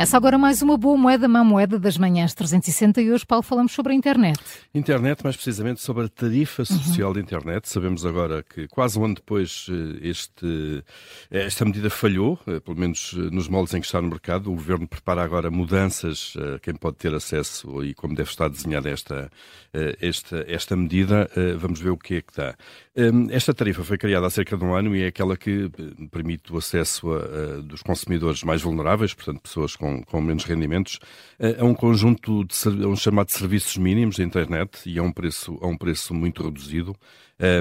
Começa 0.00 0.16
agora 0.16 0.38
mais 0.38 0.62
uma 0.62 0.78
boa 0.78 0.96
moeda, 0.96 1.28
má 1.28 1.44
moeda 1.44 1.78
das 1.78 1.98
manhãs 1.98 2.32
360 2.32 3.02
e 3.02 3.12
hoje, 3.12 3.26
Paulo, 3.26 3.42
falamos 3.42 3.72
sobre 3.72 3.92
a 3.92 3.94
internet. 3.94 4.40
Internet, 4.74 5.22
mais 5.22 5.36
precisamente 5.36 5.82
sobre 5.82 6.06
a 6.06 6.08
tarifa 6.08 6.62
uhum. 6.62 6.78
social 6.78 7.08
uhum. 7.08 7.14
de 7.16 7.20
internet. 7.20 7.68
Sabemos 7.68 8.06
agora 8.06 8.42
que 8.42 8.66
quase 8.66 8.98
um 8.98 9.04
ano 9.04 9.16
depois 9.16 9.66
eh, 9.68 10.08
este, 10.08 10.82
eh, 11.30 11.44
esta 11.44 11.66
medida 11.66 11.90
falhou, 11.90 12.38
eh, 12.46 12.60
pelo 12.60 12.78
menos 12.78 13.12
nos 13.30 13.46
moldes 13.46 13.74
em 13.74 13.80
que 13.80 13.84
está 13.84 14.00
no 14.00 14.08
mercado. 14.08 14.50
O 14.50 14.54
Governo 14.54 14.88
prepara 14.88 15.22
agora 15.22 15.50
mudanças 15.50 16.32
a 16.56 16.58
quem 16.60 16.74
pode 16.74 16.96
ter 16.96 17.14
acesso 17.14 17.84
e 17.84 17.92
como 17.92 18.14
deve 18.14 18.30
estar 18.30 18.48
desenhada 18.48 18.88
esta, 18.88 19.30
esta, 20.00 20.46
esta 20.48 20.74
medida. 20.76 21.30
Vamos 21.58 21.78
ver 21.78 21.90
o 21.90 21.98
que 21.98 22.14
é 22.14 22.22
que 22.22 22.34
dá. 22.34 22.54
Hum, 23.00 23.28
esta 23.30 23.54
tarifa 23.54 23.82
foi 23.82 23.96
criada 23.96 24.26
há 24.26 24.30
cerca 24.30 24.58
de 24.58 24.62
um 24.62 24.74
ano 24.74 24.94
e 24.94 25.02
é 25.02 25.06
aquela 25.06 25.34
que 25.34 25.70
permite 26.10 26.52
o 26.52 26.58
acesso 26.58 27.10
a, 27.10 27.16
a, 27.16 27.60
dos 27.62 27.82
consumidores 27.82 28.42
mais 28.42 28.60
vulneráveis, 28.60 29.14
portanto, 29.14 29.40
pessoas 29.40 29.74
com, 29.74 30.02
com 30.02 30.20
menos 30.20 30.44
rendimentos, 30.44 30.98
a, 31.38 31.62
a 31.62 31.64
um 31.64 31.72
conjunto 31.72 32.44
de 32.44 32.84
a 32.84 32.86
um 32.86 32.94
chamado 32.94 33.30
serviços 33.30 33.78
mínimos 33.78 34.16
de 34.16 34.22
internet 34.22 34.82
e 34.84 34.98
a 34.98 35.02
um 35.02 35.10
preço, 35.10 35.58
a 35.62 35.66
um 35.66 35.78
preço 35.78 36.12
muito 36.12 36.42
reduzido. 36.42 36.94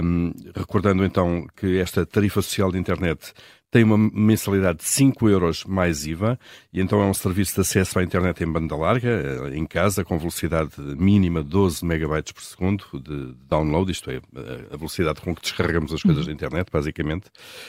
Um, 0.04 0.34
recordando 0.54 1.06
então 1.06 1.48
que 1.56 1.78
esta 1.80 2.06
tarifa 2.06 2.42
social 2.42 2.70
de 2.70 2.78
internet 2.78 3.32
tem 3.72 3.84
uma 3.84 3.98
mensalidade 3.98 4.80
de 4.80 4.86
5 4.86 5.30
euros 5.30 5.64
mais 5.64 6.06
IVA 6.06 6.40
e 6.74 6.82
então 6.82 7.02
é 7.02 7.06
um 7.06 7.14
serviço 7.14 7.56
de 7.56 7.62
acesso 7.62 8.00
à 8.00 8.04
internet 8.04 8.44
em 8.44 8.52
banda 8.52 8.76
larga, 8.76 9.10
eh, 9.10 9.56
em 9.56 9.66
casa, 9.66 10.04
com 10.04 10.18
velocidade 10.18 10.72
mínima 10.78 11.44
de 11.44 11.50
12 11.50 11.86
megabytes 11.86 12.32
por 12.32 12.42
segundo 12.42 12.84
de 12.94 13.36
download, 13.48 13.92
isto 13.92 14.10
é, 14.10 14.22
a 14.72 14.76
velocidade 14.76 15.22
com 15.22 15.36
que 15.36 15.42
descarregamos 15.42 15.94
as 15.94 16.02
coisas 16.02 16.22
uhum. 16.24 16.28
da 16.28 16.34
internet, 16.34 16.68
basicamente, 16.72 17.28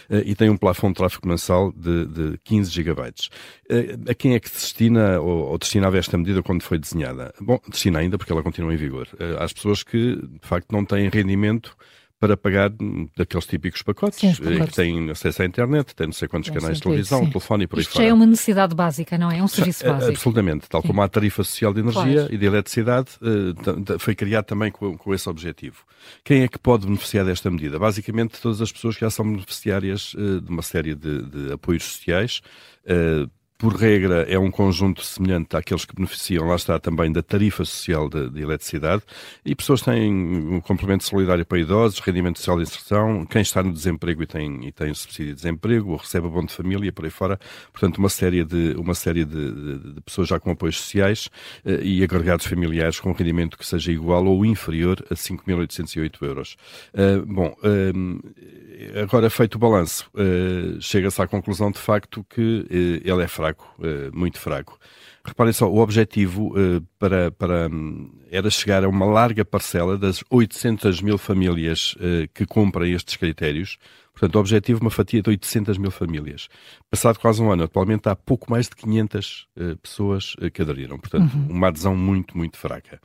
eh, 0.09 0.23
e 0.25 0.35
tem 0.35 0.49
um 0.49 0.57
plafond 0.57 0.93
de 0.93 0.99
tráfego 0.99 1.29
mensal 1.29 1.73
de, 1.73 2.07
de 2.07 2.39
15 2.45 2.71
gigabytes. 2.71 3.29
Eh, 3.69 3.97
a 4.09 4.15
quem 4.15 4.35
é 4.35 4.41
que 4.41 4.49
destina 4.49 5.21
ou, 5.21 5.51
ou 5.51 5.59
destinava 5.59 5.99
esta 5.99 6.17
medida 6.17 6.43
quando 6.43 6.63
foi 6.63 6.79
desenhada? 6.79 7.35
Bom, 7.41 7.61
destina 7.69 7.99
ainda 7.99 8.17
porque 8.17 8.33
ela 8.33 8.43
continua 8.43 8.73
em 8.73 8.77
vigor. 8.77 9.09
Às 9.39 9.53
pessoas 9.53 9.83
que, 9.83 10.17
de 10.17 10.49
facto, 10.49 10.73
não 10.73 10.85
têm 10.85 11.09
rendimento 11.09 11.77
para 12.21 12.37
pagar 12.37 12.71
daqueles 13.17 13.47
típicos 13.47 13.81
pacotes, 13.81 14.19
Sim, 14.19 14.35
pacotes. 14.35 14.67
que 14.67 14.77
têm 14.77 15.11
acesso 15.11 15.41
à 15.41 15.47
internet, 15.47 15.95
têm 15.95 16.09
não 16.09 16.13
sei 16.13 16.29
quantos 16.29 16.51
canais 16.51 16.77
de 16.77 16.83
televisão, 16.83 17.21
sim. 17.21 17.31
telefone 17.31 17.65
e 17.65 17.67
por 17.67 17.79
aí 17.79 17.83
Isto 17.83 17.93
fora. 17.95 18.05
já 18.05 18.11
é 18.11 18.13
uma 18.13 18.27
necessidade 18.27 18.75
básica, 18.75 19.17
não 19.17 19.31
é? 19.31 19.39
É 19.39 19.43
um 19.43 19.49
serviço 19.49 19.87
básico. 19.87 20.11
Absolutamente. 20.11 20.69
Tal 20.69 20.83
sim. 20.83 20.89
como 20.89 21.01
a 21.01 21.09
tarifa 21.09 21.43
social 21.43 21.73
de 21.73 21.81
energia 21.81 22.29
e 22.31 22.37
de 22.37 22.45
eletricidade, 22.45 23.09
eh, 23.23 23.99
foi 23.99 24.15
criado 24.15 24.45
também 24.45 24.71
com, 24.71 24.99
com, 24.99 25.15
esse 25.15 25.27
objetivo. 25.31 25.79
Quem 26.23 26.43
é 26.43 26.49
que 26.49 26.59
pode 26.59 26.85
beneficiar 26.85 27.25
desta 27.25 27.51
medida? 27.51 27.79
Basicamente, 27.79 28.39
todas 28.39 28.61
as 28.61 28.71
pessoas 28.71 28.97
que 28.97 29.01
já 29.01 29.09
são 29.09 29.25
beneficiárias 29.25 30.15
eh, 30.15 30.41
de 30.41 30.51
uma 30.51 30.63
série 30.63 30.95
de, 30.95 31.23
de 31.23 31.53
apoios 31.55 31.85
sociais, 31.85 32.43
eh, 32.85 33.27
por 33.61 33.75
regra, 33.75 34.23
é 34.23 34.39
um 34.39 34.51
conjunto 34.51 35.05
semelhante 35.05 35.55
àqueles 35.55 35.85
que 35.85 35.95
beneficiam, 35.95 36.49
lá 36.49 36.57
está, 36.57 36.81
também 36.81 37.13
da 37.13 37.23
tarifa 37.23 37.63
social 37.63 38.09
de, 38.09 38.31
de 38.31 38.41
eletricidade, 38.41 39.03
e 39.45 39.55
pessoas 39.55 39.83
têm 39.83 40.11
um 40.11 40.63
complemento 40.63 41.05
solidário 41.05 41.45
para 41.45 41.59
idosos, 41.59 41.99
rendimento 41.99 42.39
social 42.39 42.57
de 42.57 42.63
inserção, 42.63 43.27
quem 43.27 43.43
está 43.43 43.63
no 43.63 43.71
desemprego 43.71 44.23
e 44.23 44.27
tem, 44.27 44.67
e 44.67 44.73
tem 44.73 44.95
subsídio 44.95 45.35
de 45.35 45.43
desemprego, 45.43 45.91
ou 45.91 45.99
recebe 45.99 46.27
abono 46.27 46.47
de 46.47 46.55
família, 46.55 46.91
por 46.91 47.05
aí 47.05 47.11
fora. 47.11 47.39
Portanto, 47.71 47.99
uma 47.99 48.09
série 48.09 48.47
de, 48.47 48.75
uma 48.79 48.95
série 48.95 49.27
de, 49.27 49.53
de, 49.53 49.93
de 49.93 50.01
pessoas 50.01 50.29
já 50.29 50.41
com 50.41 50.51
apoios 50.53 50.81
sociais 50.81 51.29
eh, 51.63 51.81
e 51.83 52.03
agregados 52.03 52.47
familiares 52.47 52.99
com 52.99 53.13
rendimento 53.13 53.59
que 53.59 53.67
seja 53.67 53.93
igual 53.93 54.25
ou 54.25 54.43
inferior 54.47 55.05
a 55.11 55.15
5.808 55.15 56.23
euros. 56.23 56.57
Uh, 56.95 57.27
bom, 57.27 57.55
uh, 57.63 59.03
agora 59.03 59.29
feito 59.29 59.57
o 59.57 59.59
balanço, 59.59 60.11
uh, 60.15 60.81
chega-se 60.81 61.21
à 61.21 61.27
conclusão 61.27 61.71
de 61.71 61.79
facto 61.79 62.25
que 62.31 62.67
ele 63.05 63.23
é 63.23 63.29
fraco 63.29 63.50
fraco, 63.51 63.75
eh, 63.83 64.11
muito 64.13 64.39
fraco. 64.39 64.79
Reparem 65.25 65.53
só, 65.53 65.71
o 65.71 65.79
objetivo 65.79 66.55
eh, 66.57 66.81
para, 66.99 67.31
para, 67.31 67.69
hum, 67.69 68.11
era 68.31 68.49
chegar 68.51 68.85
a 68.85 68.89
uma 68.89 69.05
larga 69.05 69.45
parcela 69.45 69.99
das 69.99 70.25
800 70.31 71.03
mil 71.03 71.19
famílias 71.19 71.95
eh, 72.01 72.29
que 72.33 72.47
cumprem 72.47 72.93
estes 72.93 73.17
critérios. 73.17 73.79
Portanto, 74.13 74.37
o 74.37 74.39
objetivo 74.39 74.81
é 74.81 74.83
uma 74.83 74.91
fatia 74.91 75.23
de 75.23 75.31
800 75.31 75.79
mil 75.79 75.91
famílias. 75.91 76.49
Passado 76.91 77.19
quase 77.19 77.43
um 77.43 77.51
ano, 77.51 77.65
atualmente 77.65 78.09
há 78.09 78.17
pouco 78.17 78.51
mais 78.51 78.69
de 78.69 78.77
500 78.77 79.49
pessoas 79.83 80.37
que 80.53 80.61
aderiram. 80.61 80.99
Portanto, 80.99 81.33
uhum. 81.33 81.47
uma 81.49 81.69
adesão 81.69 81.97
muito, 81.97 82.37
muito 82.37 82.59
fraca. 82.59 83.01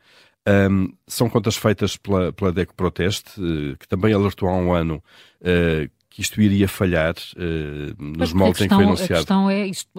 Um, 0.69 0.91
são 1.07 1.29
contas 1.29 1.55
feitas 1.55 1.95
pela, 1.95 2.33
pela 2.33 2.51
DECO 2.51 2.75
Proteste, 2.75 3.39
que 3.79 3.87
também 3.87 4.13
alertou 4.13 4.49
há 4.49 4.57
um 4.57 4.73
ano 4.73 5.01
que 6.15 6.21
isto 6.21 6.41
iria 6.41 6.65
falhar 6.65 7.13
uh, 7.35 8.01
nos 8.01 8.31
moldes 8.31 8.61
em 8.61 8.69
que 8.69 8.73
foi 8.73 8.85
anunciado. 8.85 9.13
A 9.13 9.17
questão 9.17 9.49
é, 9.49 9.67
isto 9.67 9.89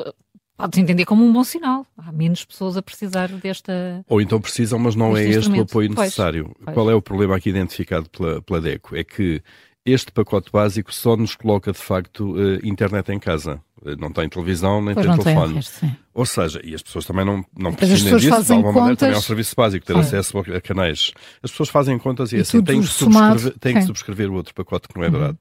Pode-se 0.57 0.81
entender 0.81 1.05
como 1.05 1.25
um 1.25 1.33
bom 1.33 1.45
sinal. 1.45 1.87
Há 1.99 2.11
menos 2.11 2.45
pessoas 2.45 2.77
a 2.77 2.83
precisar 2.83 3.29
desta. 3.29 4.03
Ou 4.09 4.21
então 4.21 4.41
precisam, 4.41 4.79
mas 4.79 4.95
não 4.95 5.17
é 5.17 5.25
este 5.25 5.51
o 5.51 5.63
apoio 5.63 5.91
necessário. 5.91 6.45
Pois, 6.45 6.57
pois. 6.65 6.75
Qual 6.75 6.91
é 6.91 6.95
o 6.95 7.03
problema 7.03 7.37
aqui 7.37 7.51
identificado 7.51 8.09
pela, 8.09 8.41
pela 8.41 8.61
DECO? 8.61 8.97
É 8.97 9.05
que 9.05 9.43
este 9.85 10.11
pacote 10.11 10.51
básico 10.51 10.93
só 10.93 11.17
nos 11.17 11.37
coloca, 11.37 11.71
de 11.71 11.79
facto, 11.79 12.33
uh, 12.33 12.67
internet 12.67 13.13
em 13.13 13.19
casa. 13.19 13.61
Uh, 13.81 13.97
não 13.99 14.11
tem 14.11 14.29
televisão, 14.29 14.83
nem 14.83 14.95
pois 14.95 15.07
tem 15.07 15.19
telefone. 15.19 15.47
Tem 15.47 15.55
resto, 15.57 15.87
Ou 16.15 16.27
seja, 16.27 16.61
e 16.65 16.75
as 16.75 16.83
pessoas 16.83 17.05
também 17.05 17.25
não, 17.25 17.45
não 17.57 17.73
precisam 17.73 18.19
disso, 18.19 18.43
de 18.43 18.53
alguma 18.53 18.73
contas... 18.73 18.75
maneira 18.75 18.97
também 18.97 19.15
é 19.15 19.19
um 19.19 19.23
serviço 19.23 19.55
básico, 19.55 19.87
ter 19.87 19.97
acesso 19.97 20.39
a 20.39 20.61
canais. 20.61 21.13
As 21.43 21.51
pessoas 21.51 21.69
fazem 21.69 21.99
contas 21.99 22.33
e, 22.33 22.39
e 22.39 22.41
assim, 22.41 22.63
têm, 22.63 22.81
que 22.81 22.87
subscrever, 22.87 23.59
têm 23.61 23.75
que 23.75 23.83
subscrever 23.83 24.31
o 24.31 24.35
outro 24.35 24.55
pacote 24.55 24.89
que 24.89 24.99
não 24.99 25.05
é 25.05 25.09
uhum. 25.09 25.37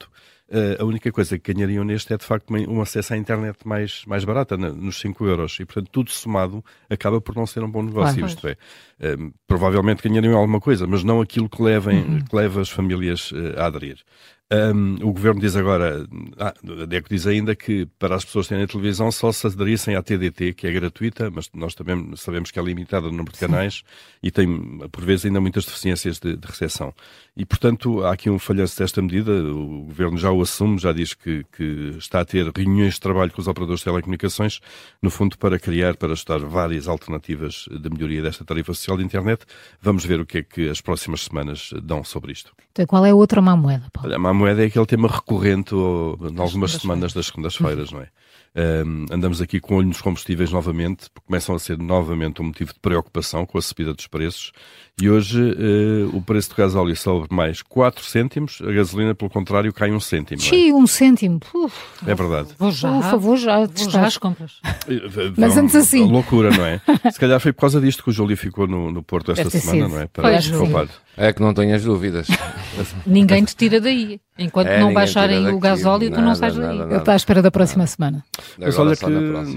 Uh, 0.48 0.80
a 0.80 0.86
única 0.86 1.12
coisa 1.12 1.40
que 1.40 1.54
ganhariam 1.54 1.84
neste 1.84 2.14
é 2.14 2.18
de 2.18 2.24
facto 2.24 2.54
um 2.54 2.80
acesso 2.80 3.16
à 3.16 3.18
internet 3.18 3.58
mais, 3.66 4.04
mais 4.06 4.24
barata, 4.24 4.56
nos 4.56 5.00
5 5.00 5.26
euros. 5.26 5.60
E 5.60 5.66
portanto, 5.66 5.90
tudo 5.92 6.12
somado 6.12 6.64
acaba 6.88 7.20
por 7.20 7.36
não 7.36 7.48
ser 7.48 7.64
um 7.64 7.70
bom 7.70 7.82
negócio. 7.82 8.20
Claro, 8.20 8.28
isto 8.28 8.48
é, 8.48 8.52
uh, 8.54 9.34
provavelmente 9.48 10.08
ganhariam 10.08 10.38
alguma 10.38 10.60
coisa, 10.60 10.86
mas 10.86 11.04
não 11.04 11.20
aquilo 11.20 11.50
que, 11.50 11.62
levem, 11.62 12.00
uhum. 12.00 12.20
que 12.22 12.36
leva 12.36 12.62
as 12.62 12.70
famílias 12.70 13.32
uh, 13.32 13.60
a 13.60 13.66
aderir. 13.66 13.98
Um, 14.54 14.98
o 15.02 15.12
governo 15.12 15.42
diz 15.42 15.56
agora, 15.56 16.06
ah, 16.38 16.54
a 16.84 16.86
DECO 16.86 17.10
diz 17.10 17.26
ainda 17.26 17.56
que 17.56 17.88
para 17.98 18.16
as 18.16 18.24
pessoas 18.24 18.48
terem 18.48 18.68
televisão 18.68 19.12
só 19.12 19.32
se 19.32 19.48
aderissem 19.48 19.96
à 19.96 20.04
TDT, 20.04 20.54
que 20.54 20.68
é 20.68 20.72
gratuita, 20.72 21.32
mas 21.32 21.50
nós 21.52 21.74
também 21.74 22.16
sabemos 22.16 22.52
que 22.52 22.60
é 22.60 22.62
limitada 22.62 23.08
no 23.08 23.14
número 23.14 23.34
de 23.34 23.40
canais 23.40 23.78
Sim. 23.78 23.84
e 24.22 24.30
tem, 24.30 24.48
por 24.92 25.04
vezes, 25.04 25.26
ainda 25.26 25.42
muitas 25.42 25.66
deficiências 25.66 26.20
de, 26.20 26.38
de 26.38 26.48
recepção. 26.48 26.94
E, 27.36 27.44
portanto, 27.44 28.04
há 28.04 28.14
aqui 28.14 28.30
um 28.30 28.38
falhanço 28.38 28.78
desta 28.78 29.02
medida. 29.02 29.32
O 29.32 29.86
governo 29.86 30.16
já 30.16 30.32
o 30.32 30.40
assume, 30.42 30.78
já 30.78 30.94
diz 30.94 31.16
que, 31.16 31.44
que 31.52 31.96
está 31.98 32.22
a 32.22 32.26
ter 32.26 32.50
reuniões 32.56 32.94
de 32.94 33.00
trabalho 33.00 33.32
com 33.32 33.42
os 33.42 33.48
operadores 33.48 33.80
de 33.80 33.86
telecomunicações, 33.86 34.60
no 35.02 35.10
fundo, 35.10 35.40
para 35.40 35.58
criar, 35.58 35.98
para 35.98 36.14
estudar 36.14 36.38
várias 36.46 36.88
alternativas 36.88 37.66
de 37.68 37.90
melhoria 37.90 38.22
desta 38.22 38.46
tarifa 38.46 38.76
social 38.76 38.96
de 38.96 39.04
internet. 39.04 39.44
Vamos 39.82 40.06
ver 40.06 40.20
o 40.20 40.26
que 40.26 40.38
é 40.38 40.44
que 40.44 40.70
as 40.70 40.82
próximas 40.82 41.22
semanas 41.22 41.74
dão 41.82 42.04
sobre 42.04 42.32
isto. 42.32 42.54
Então, 42.72 42.86
qual 42.86 43.06
é 43.06 43.10
a 43.10 43.16
outra 43.16 43.42
má 43.42 43.56
moeda, 43.56 43.86
Paulo? 43.92 44.10
Olha, 44.10 44.18
a 44.18 44.20
má 44.20 44.35
moeda 44.36 44.64
é 44.64 44.68
aquele 44.68 44.86
tema 44.86 45.08
recorrente 45.08 45.74
em 45.74 46.40
algumas 46.40 46.74
semanas 46.74 47.14
das 47.14 47.28
segundas-feiras, 47.28 47.92
não 47.92 48.02
é? 48.02 48.10
Um, 48.56 49.06
andamos 49.12 49.42
aqui 49.42 49.60
com 49.60 49.76
olho 49.76 49.88
nos 49.88 50.02
combustíveis 50.02 50.50
novamente, 50.50 51.10
porque 51.10 51.28
começam 51.28 51.54
a 51.54 51.60
ser 51.60 51.78
novamente 51.78 52.42
um 52.42 52.46
motivo 52.46 52.74
de 52.74 52.80
preocupação 52.80 53.46
com 53.46 53.58
a 53.58 53.62
subida 53.62 53.94
dos 53.94 54.08
preços. 54.08 54.54
E 55.02 55.10
hoje 55.10 55.42
uh, 55.42 56.16
o 56.16 56.22
preço 56.22 56.52
do 56.52 56.56
gasóleo 56.56 56.96
sobe 56.96 57.28
mais 57.30 57.62
4 57.62 58.02
cêntimos, 58.06 58.62
a 58.66 58.72
gasolina, 58.72 59.14
pelo 59.14 59.30
contrário, 59.30 59.74
cai 59.74 59.92
um 59.92 60.00
cêntimo. 60.00 60.42
É? 60.42 60.46
Sim, 60.46 60.72
um 60.72 60.88
cêntimo. 60.88 61.42
Uf, 61.54 61.76
é 62.08 62.16
verdade. 62.16 62.48
Vou 62.58 62.72
já, 62.72 62.90
Ufa, 62.92 63.18
vou 63.18 63.36
já, 63.36 63.66
vou 63.66 63.90
já 63.90 64.06
as 64.06 64.18
compras. 64.18 64.62
Mas 65.36 65.58
antes 65.58 65.76
assim. 65.76 66.10
Loucura, 66.10 66.50
não 66.50 66.66
é? 66.66 66.80
Se 67.12 67.20
calhar 67.20 67.42
foi 67.42 67.52
por 67.52 67.60
causa 67.60 67.82
disto 67.82 68.06
que 68.06 68.10
o 68.10 68.14
Júlio 68.14 68.38
ficou 68.38 68.68
no, 68.68 68.90
no 68.90 69.04
Porto 69.04 69.34
esta 69.34 69.50
semana, 69.50 69.86
sido. 69.86 69.96
não 69.96 70.02
é? 70.02 70.08
Para 70.08 70.42
poupar. 70.58 70.88
É 71.18 71.32
que 71.32 71.42
não 71.42 71.54
tenhas 71.54 71.84
dúvidas. 71.84 72.28
Ninguém 73.06 73.44
te 73.44 73.56
tira 73.56 73.80
daí. 73.80 74.20
Enquanto 74.38 74.68
é, 74.68 74.80
não 74.82 74.94
baixarem 74.94 75.48
o 75.48 75.60
gasóleo, 75.60 76.12
tu 76.12 76.22
não 76.22 76.36
sais 76.36 76.56
daí. 76.56 76.78
Eu 76.78 76.98
estou 76.98 77.14
à 77.14 77.16
espera 77.16 77.42
da 77.42 77.50
próxima 77.50 77.84
nada. 77.84 77.88
semana. 77.88 78.26
Mas 78.58 78.78
olha 78.78 78.96
que 78.96 79.06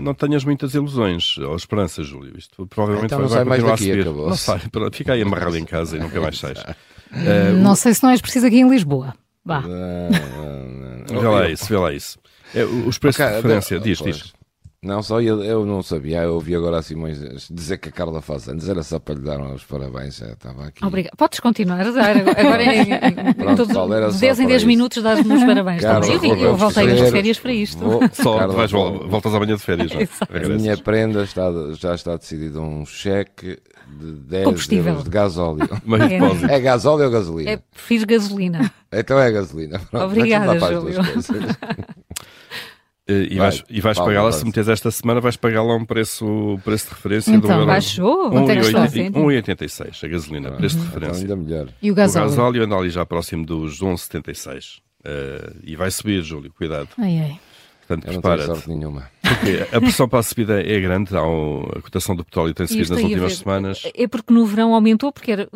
não 0.00 0.14
tenhas 0.14 0.44
muitas 0.44 0.74
ilusões 0.74 1.36
ou 1.38 1.56
esperanças, 1.56 2.06
Júlio. 2.06 2.38
Isto 2.38 2.64
provavelmente 2.66 3.12
então 3.12 3.26
vai, 3.26 3.44
vai 3.44 3.58
continuar 3.58 3.72
daqui, 3.72 3.90
a 3.90 4.04
subir. 4.04 4.06
Não 4.06 4.36
sai, 4.36 4.60
fica 4.92 5.12
aí 5.14 5.24
amarrado 5.28 5.56
em 5.56 5.64
casa 5.64 5.96
e 5.96 6.00
nunca 6.00 6.20
mais 6.20 6.38
sais. 6.40 6.58
uh, 6.58 7.56
não 7.62 7.74
sei 7.74 7.94
se 7.94 8.02
não 8.02 8.10
és 8.10 8.20
preciso 8.20 8.46
aqui 8.46 8.58
em 8.58 8.68
Lisboa. 8.68 9.14
Vá. 9.44 9.60
Vê 9.60 11.28
lá 11.28 11.48
isso, 11.48 11.66
vê 11.66 11.76
lá 11.76 11.92
isso. 11.92 12.18
É, 12.54 12.64
os 12.64 12.98
preços 12.98 13.20
okay, 13.20 13.30
de 13.30 13.36
referência, 13.36 13.80
diz, 13.80 13.98
diz. 13.98 14.32
Não, 14.80 15.02
só 15.02 15.20
eu, 15.20 15.42
eu 15.42 15.66
não 15.66 15.82
sabia, 15.82 16.22
eu 16.22 16.34
ouvi 16.34 16.54
agora 16.54 16.78
a 16.78 16.82
Simões 16.82 17.18
dizer 17.50 17.78
que 17.78 17.88
a 17.88 17.92
Carla 17.92 18.22
faz 18.22 18.48
anos, 18.48 18.68
era 18.68 18.80
só 18.84 19.00
para 19.00 19.16
lhe 19.16 19.22
dar 19.22 19.40
os 19.40 19.64
parabéns, 19.64 20.18
já 20.18 20.28
estava 20.28 20.66
aqui. 20.66 20.84
Obrigada. 20.84 21.16
Podes 21.16 21.40
continuar 21.40 21.80
agora 21.80 22.62
em, 22.62 23.34
Pronto, 23.34 23.66
todos, 23.66 24.14
de 24.14 24.20
10 24.20 24.40
em 24.40 24.46
10 24.46 24.64
minutos 24.64 25.02
dás-me 25.02 25.34
os 25.34 25.42
parabéns. 25.42 25.82
Carla, 25.82 26.06
eu, 26.06 26.36
eu 26.36 26.56
voltei 26.56 26.86
das 26.86 27.10
férias 27.10 27.40
para 27.40 27.52
isto. 27.52 27.78
Vou, 27.78 28.02
só 28.12 28.38
Carla, 28.38 28.54
vais, 28.54 28.70
voltas 28.70 29.34
amanhã 29.34 29.56
de 29.56 29.62
férias. 29.62 29.90
Já. 29.90 29.98
a 29.98 30.48
minha 30.48 30.76
prenda 30.76 31.24
está, 31.24 31.50
já 31.74 31.96
está 31.96 32.16
decidido 32.16 32.62
um 32.62 32.86
cheque 32.86 33.58
de 33.98 34.12
10 34.12 34.72
euros 34.72 35.04
de 35.04 35.10
gasóleo. 35.10 35.68
É. 36.48 36.54
é 36.54 36.60
gasóleo 36.60 37.06
ou 37.06 37.10
gasolina? 37.10 37.50
É, 37.50 37.60
fiz 37.72 38.04
gasolina. 38.04 38.72
Então 38.92 39.18
é 39.18 39.32
gasolina. 39.32 39.80
Pronto, 39.90 40.04
Obrigada, 40.04 40.58
Júlio. 40.60 41.00
E 43.08 43.36
vais, 43.36 43.64
e 43.70 43.80
vais 43.80 43.98
pagá-la, 43.98 44.30
se 44.30 44.44
meteres 44.44 44.68
esta 44.68 44.90
semana, 44.90 45.18
vais 45.18 45.34
pagá-la 45.34 45.72
a 45.72 45.76
um 45.76 45.84
preço, 45.86 46.60
preço 46.62 46.88
de 46.88 46.94
referência 46.94 47.30
então, 47.30 47.48
do 47.48 47.52
euro. 47.54 47.66
baixou? 47.66 48.30
1,86 48.30 50.04
a 50.04 50.08
gasolina, 50.08 50.48
ah, 50.50 50.52
preço 50.52 50.76
de 50.76 50.82
então 50.82 50.94
referência. 50.94 51.24
Então 51.24 51.36
ainda 51.36 51.50
melhor. 51.50 51.68
E 51.80 51.90
o 51.90 51.94
gasóleo? 51.94 52.26
O 52.26 52.28
gasóleo 52.28 52.64
anda 52.64 52.76
ali 52.76 52.90
já 52.90 53.06
próximo 53.06 53.46
dos 53.46 53.80
11,76. 53.80 54.80
Uh, 55.00 55.56
e 55.64 55.74
vai 55.74 55.90
subir, 55.90 56.22
Júlio, 56.22 56.52
cuidado. 56.52 56.88
Ai, 56.98 57.18
ai. 57.18 57.40
Portanto, 57.88 58.44
sorte 58.44 58.68
nenhuma. 58.68 59.10
Porque 59.22 59.74
a 59.74 59.80
pressão 59.80 60.06
para 60.06 60.18
a 60.18 60.22
subida 60.22 60.60
é 60.60 60.78
grande, 60.78 61.16
a 61.16 61.80
cotação 61.80 62.14
do 62.14 62.22
petróleo 62.22 62.52
tem 62.52 62.66
subido 62.66 62.92
nas 62.94 63.02
últimas 63.02 63.36
semanas. 63.38 63.82
É 63.94 64.06
porque 64.06 64.34
no 64.34 64.44
verão 64.44 64.74
aumentou, 64.74 65.10
porque 65.10 65.32
era, 65.32 65.48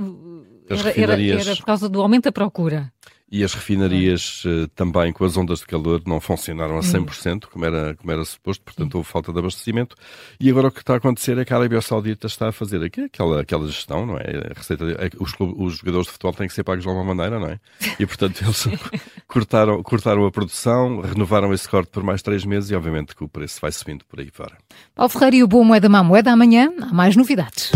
era, 0.70 1.20
era, 1.20 1.40
era 1.40 1.56
por 1.56 1.66
causa 1.66 1.90
do 1.90 2.00
aumento 2.00 2.24
da 2.24 2.32
procura. 2.32 2.90
E 3.34 3.42
as 3.42 3.54
refinarias 3.54 4.44
uh, 4.44 4.68
também, 4.76 5.10
com 5.10 5.24
as 5.24 5.38
ondas 5.38 5.60
de 5.60 5.66
calor, 5.66 6.02
não 6.06 6.20
funcionaram 6.20 6.76
a 6.76 6.80
100%, 6.80 7.46
como 7.50 7.64
era, 7.64 7.94
como 7.94 8.12
era 8.12 8.22
suposto, 8.26 8.62
portanto 8.62 8.96
houve 8.96 9.08
falta 9.08 9.32
de 9.32 9.38
abastecimento. 9.38 9.96
E 10.38 10.50
agora 10.50 10.68
o 10.68 10.70
que 10.70 10.80
está 10.80 10.92
a 10.92 10.96
acontecer 10.98 11.38
é 11.38 11.44
que 11.46 11.54
a 11.54 11.56
Arábia 11.56 11.80
Saudita 11.80 12.26
está 12.26 12.50
a 12.50 12.52
fazer 12.52 12.84
aqui, 12.84 13.00
aquela, 13.00 13.40
aquela 13.40 13.66
gestão, 13.66 14.04
não 14.04 14.18
é? 14.18 14.50
A 14.50 14.58
receita, 14.58 14.84
é, 14.84 15.08
os, 15.18 15.32
os, 15.38 15.78
jogadores 15.78 16.08
de 16.08 16.12
futebol 16.12 16.34
têm 16.34 16.46
que 16.46 16.52
ser 16.52 16.62
pagos 16.62 16.82
de 16.82 16.90
alguma 16.90 17.14
maneira, 17.14 17.40
não 17.40 17.48
é? 17.48 17.58
E 17.98 18.04
portanto 18.04 18.42
eles 18.42 18.68
cortaram, 19.26 19.82
cortaram 19.82 20.26
a 20.26 20.30
produção, 20.30 21.00
renovaram 21.00 21.54
esse 21.54 21.66
corte 21.66 21.90
por 21.90 22.02
mais 22.02 22.20
três 22.20 22.44
meses 22.44 22.70
e 22.70 22.74
obviamente 22.74 23.16
que 23.16 23.24
o 23.24 23.28
preço 23.28 23.62
vai 23.62 23.72
subindo 23.72 24.04
por 24.04 24.20
aí 24.20 24.28
fora. 24.30 24.58
Paulo 24.94 25.08
Ferreira 25.08 25.36
e 25.36 25.42
o 25.42 25.48
Boa 25.48 25.64
Moeda 25.64 25.88
Má 25.88 26.02
Moeda, 26.02 26.32
amanhã 26.32 26.70
há 26.82 26.92
mais 26.92 27.16
novidades. 27.16 27.72